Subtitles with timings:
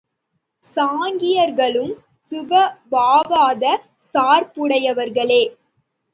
[0.63, 1.91] சாங்கியர்களும்
[2.21, 5.41] சுபாவவாதச் சார்புடையவர்களே.